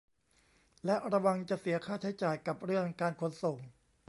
[0.85, 3.57] และระวังจะเสียค่าใช้จ่ายกับเรื่องการขนส่ง